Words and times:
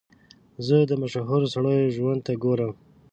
زه 0.67 0.77
د 0.89 0.91
مشهورو 1.01 1.51
سړیو 1.53 1.93
ژوند 1.95 2.19
ته 2.27 2.33
ګورم. 2.43 2.71